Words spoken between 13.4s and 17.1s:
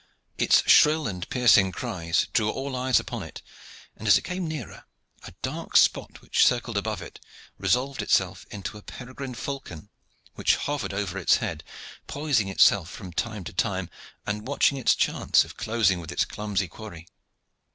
to time, and watching its chance of closing with its clumsy quarry.